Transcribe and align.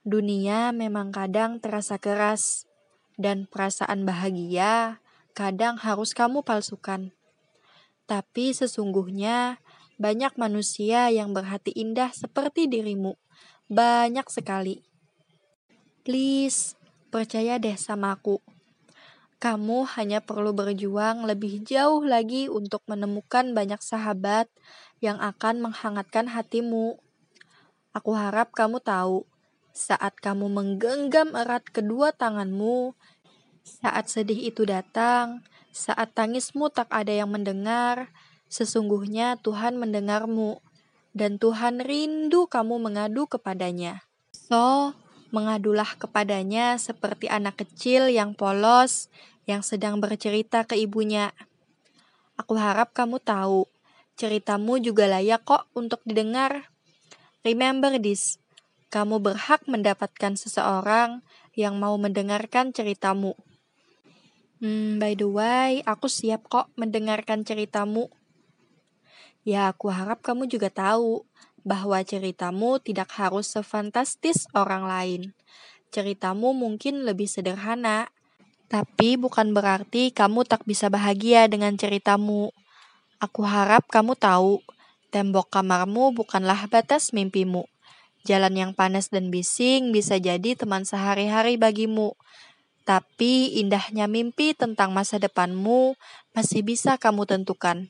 Dunia 0.00 0.72
memang 0.72 1.12
kadang 1.12 1.60
terasa 1.60 2.00
keras, 2.00 2.64
dan 3.20 3.44
perasaan 3.44 4.08
bahagia 4.08 5.04
kadang 5.36 5.76
harus 5.76 6.16
kamu 6.16 6.40
palsukan. 6.40 7.12
Tapi 8.08 8.56
sesungguhnya 8.56 9.60
banyak 10.00 10.40
manusia 10.40 11.12
yang 11.12 11.36
berhati 11.36 11.76
indah 11.76 12.10
seperti 12.16 12.64
dirimu. 12.64 13.20
Banyak 13.68 14.26
sekali. 14.32 14.80
Please, 16.00 16.74
percaya 17.12 17.60
deh 17.60 17.76
sama 17.76 18.16
aku. 18.16 18.40
Kamu 19.36 19.84
hanya 20.00 20.24
perlu 20.24 20.56
berjuang 20.56 21.28
lebih 21.28 21.60
jauh 21.62 22.00
lagi 22.02 22.48
untuk 22.48 22.80
menemukan 22.88 23.52
banyak 23.52 23.80
sahabat 23.84 24.48
yang 25.04 25.20
akan 25.20 25.70
menghangatkan 25.70 26.28
hatimu. 26.32 26.96
Aku 27.92 28.16
harap 28.16 28.52
kamu 28.52 28.80
tahu, 28.82 29.29
saat 29.70 30.18
kamu 30.18 30.50
menggenggam 30.50 31.34
erat 31.34 31.64
kedua 31.68 32.10
tanganmu, 32.14 32.94
saat 33.62 34.10
sedih 34.10 34.50
itu 34.50 34.66
datang, 34.66 35.46
saat 35.70 36.10
tangismu 36.14 36.68
tak 36.68 36.90
ada 36.90 37.14
yang 37.14 37.30
mendengar, 37.30 38.10
sesungguhnya 38.50 39.38
Tuhan 39.40 39.78
mendengarmu, 39.78 40.58
dan 41.14 41.38
Tuhan 41.38 41.82
rindu 41.82 42.50
kamu 42.50 42.82
mengadu 42.82 43.26
kepadanya. 43.30 44.02
So, 44.34 44.94
mengadulah 45.30 45.94
kepadanya 45.98 46.78
seperti 46.78 47.30
anak 47.30 47.62
kecil 47.62 48.10
yang 48.10 48.34
polos 48.34 49.06
yang 49.46 49.62
sedang 49.62 50.02
bercerita 50.02 50.66
ke 50.66 50.74
ibunya. 50.78 51.30
Aku 52.38 52.58
harap 52.58 52.90
kamu 52.94 53.22
tahu, 53.22 53.66
ceritamu 54.18 54.82
juga 54.82 55.06
layak 55.06 55.46
kok 55.46 55.70
untuk 55.74 56.02
didengar. 56.06 56.70
Remember 57.46 57.94
this, 57.98 58.38
kamu 58.90 59.22
berhak 59.22 59.62
mendapatkan 59.70 60.34
seseorang 60.34 61.22
yang 61.54 61.78
mau 61.78 61.94
mendengarkan 61.94 62.74
ceritamu. 62.74 63.38
Hmm, 64.60 65.00
by 65.00 65.16
the 65.16 65.24
way, 65.24 65.80
aku 65.88 66.10
siap 66.10 66.50
kok 66.50 66.68
mendengarkan 66.76 67.46
ceritamu. 67.46 68.12
Ya, 69.46 69.72
aku 69.72 69.88
harap 69.88 70.20
kamu 70.20 70.50
juga 70.52 70.68
tahu 70.68 71.24
bahwa 71.64 71.96
ceritamu 72.04 72.76
tidak 72.82 73.08
harus 73.16 73.48
sefantastis 73.48 74.44
orang 74.52 74.84
lain. 74.84 75.22
Ceritamu 75.88 76.52
mungkin 76.52 77.08
lebih 77.08 77.24
sederhana, 77.24 78.12
tapi 78.70 79.16
bukan 79.16 79.50
berarti 79.50 80.12
kamu 80.12 80.46
tak 80.46 80.62
bisa 80.68 80.92
bahagia 80.92 81.48
dengan 81.48 81.74
ceritamu. 81.74 82.52
Aku 83.18 83.42
harap 83.42 83.88
kamu 83.90 84.14
tahu, 84.14 84.62
tembok 85.10 85.50
kamarmu 85.50 86.14
bukanlah 86.14 86.70
batas 86.70 87.10
mimpimu. 87.10 87.66
Jalan 88.28 88.52
yang 88.52 88.72
panas 88.76 89.08
dan 89.08 89.32
bising 89.32 89.96
bisa 89.96 90.20
jadi 90.20 90.52
teman 90.52 90.84
sehari-hari 90.84 91.56
bagimu. 91.56 92.12
Tapi 92.84 93.60
indahnya 93.60 94.10
mimpi 94.10 94.52
tentang 94.52 94.92
masa 94.92 95.16
depanmu 95.16 95.96
masih 96.36 96.60
bisa 96.60 97.00
kamu 97.00 97.24
tentukan. 97.24 97.88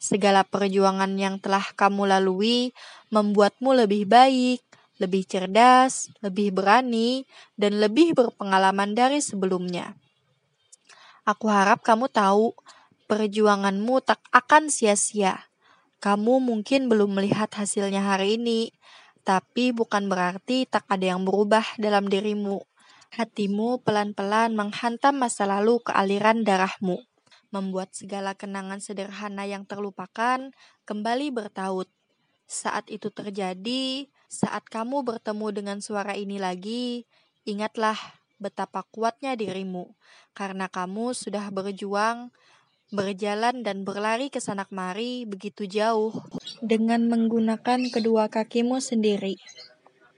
Segala 0.00 0.44
perjuangan 0.48 1.12
yang 1.16 1.36
telah 1.40 1.64
kamu 1.76 2.08
lalui 2.08 2.72
membuatmu 3.12 3.76
lebih 3.84 4.08
baik, 4.08 4.60
lebih 5.00 5.24
cerdas, 5.24 6.12
lebih 6.20 6.52
berani, 6.52 7.24
dan 7.56 7.80
lebih 7.80 8.12
berpengalaman 8.12 8.92
dari 8.92 9.24
sebelumnya. 9.24 9.96
Aku 11.24 11.48
harap 11.48 11.80
kamu 11.84 12.08
tahu, 12.12 12.52
perjuanganmu 13.08 14.00
tak 14.04 14.20
akan 14.32 14.68
sia-sia. 14.68 15.48
Kamu 16.00 16.40
mungkin 16.40 16.88
belum 16.88 17.16
melihat 17.16 17.52
hasilnya 17.52 18.00
hari 18.00 18.40
ini, 18.40 18.72
tapi 19.22 19.70
bukan 19.70 20.08
berarti 20.08 20.64
tak 20.66 20.88
ada 20.88 21.14
yang 21.16 21.22
berubah 21.24 21.64
dalam 21.76 22.08
dirimu. 22.08 22.64
Hatimu 23.10 23.82
pelan-pelan 23.82 24.54
menghantam 24.54 25.18
masa 25.18 25.42
lalu 25.42 25.82
ke 25.82 25.90
aliran 25.90 26.46
darahmu, 26.46 27.02
membuat 27.50 27.90
segala 27.90 28.38
kenangan 28.38 28.78
sederhana 28.78 29.44
yang 29.50 29.66
terlupakan 29.66 30.54
kembali 30.86 31.34
bertaut. 31.34 31.90
Saat 32.46 32.86
itu 32.90 33.10
terjadi, 33.10 34.06
saat 34.30 34.66
kamu 34.70 35.02
bertemu 35.02 35.46
dengan 35.50 35.78
suara 35.82 36.14
ini 36.14 36.38
lagi, 36.38 37.06
ingatlah 37.46 37.98
betapa 38.38 38.86
kuatnya 38.88 39.34
dirimu, 39.34 39.94
karena 40.32 40.70
kamu 40.70 41.12
sudah 41.12 41.50
berjuang, 41.50 42.30
berjalan 42.90 43.62
dan 43.62 43.86
berlari 43.86 44.34
ke 44.34 44.42
sana 44.42 44.66
kemari 44.66 45.22
begitu 45.22 45.62
jauh 45.70 46.10
dengan 46.58 47.06
menggunakan 47.06 47.86
kedua 47.94 48.26
kakimu 48.26 48.82
sendiri. 48.82 49.38